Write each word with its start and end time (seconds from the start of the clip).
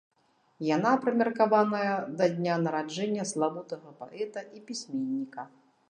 Яна 0.75 0.93
прымеркаваная 1.03 1.91
да 2.21 2.25
дня 2.39 2.55
нараджэння 2.65 3.29
славутага 3.33 3.89
паэта 4.01 4.39
і 4.59 4.65
пісьменніка. 4.73 5.49